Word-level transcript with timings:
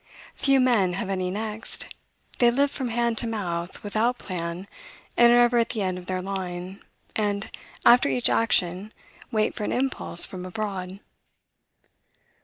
Few 0.33 0.59
men 0.59 0.93
have 0.93 1.11
any 1.11 1.29
next; 1.29 1.93
they 2.39 2.49
live 2.49 2.71
from 2.71 2.89
hand 2.89 3.19
to 3.19 3.27
mouth, 3.27 3.83
without 3.83 4.17
plan, 4.17 4.67
and 5.15 5.31
are 5.31 5.37
ever 5.41 5.59
at 5.59 5.69
the 5.69 5.83
end 5.83 5.99
of 5.99 6.07
their 6.07 6.23
line, 6.23 6.81
and, 7.15 7.51
after 7.85 8.09
each 8.09 8.27
action, 8.27 8.93
wait 9.31 9.53
for 9.53 9.63
an 9.63 9.71
impulse 9.71 10.25
from 10.25 10.43
abroad. 10.43 11.01